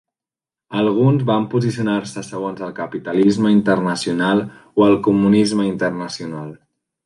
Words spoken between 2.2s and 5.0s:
segons el capitalisme internacional o